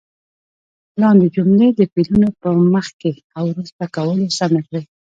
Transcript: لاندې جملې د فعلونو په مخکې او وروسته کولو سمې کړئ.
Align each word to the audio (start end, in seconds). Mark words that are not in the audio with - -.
لاندې 1.01 1.27
جملې 1.35 1.67
د 1.73 1.81
فعلونو 1.91 2.29
په 2.41 2.49
مخکې 2.75 3.11
او 3.37 3.43
وروسته 3.53 3.83
کولو 3.95 4.25
سمې 4.39 4.61
کړئ. 4.67 4.83